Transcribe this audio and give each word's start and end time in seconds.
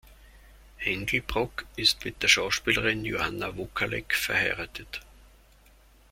Hengelbrock 0.77 1.67
ist 1.75 2.05
mit 2.05 2.23
der 2.23 2.27
Schauspielerin 2.27 3.05
Johanna 3.05 3.55
Wokalek 3.55 4.15
verheiratet. 4.15 5.01